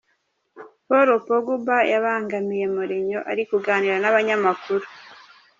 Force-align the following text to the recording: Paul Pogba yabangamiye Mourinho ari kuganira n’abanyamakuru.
Paul 0.87 1.09
Pogba 1.27 1.77
yabangamiye 1.91 2.65
Mourinho 2.75 3.19
ari 3.31 3.43
kuganira 3.49 3.95
n’abanyamakuru. 3.99 4.85